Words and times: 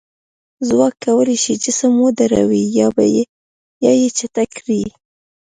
ځواک 0.67 0.95
کولی 1.05 1.37
شي 1.43 1.53
جسم 1.63 1.93
ودروي 2.05 2.63
یا 3.85 3.91
یې 3.99 4.09
چټک 4.17 4.49
کړي. 4.57 4.83